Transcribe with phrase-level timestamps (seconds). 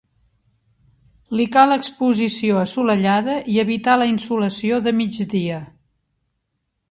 [1.39, 5.61] Li cal exposició assolellada i evitar la insolació de migdia.